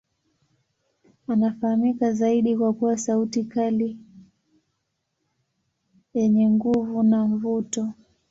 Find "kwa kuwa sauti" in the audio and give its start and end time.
2.57-3.43